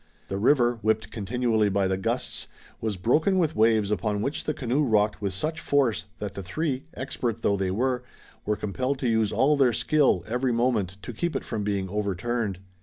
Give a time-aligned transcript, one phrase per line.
[0.29, 2.47] The river, whipped continually by the gusts,
[2.79, 6.85] was broken with waves upon which the canoe rocked with such force that the three,
[6.95, 8.03] expert though they were,
[8.43, 12.57] were compelled to use all their skill, every moment, to keep it from being overturned.